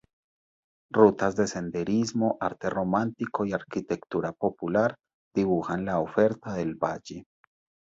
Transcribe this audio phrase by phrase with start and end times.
[0.97, 4.95] Rutas de senderismo, arte románico y arquitectura popular
[5.35, 7.25] dibujan la oferta del valle.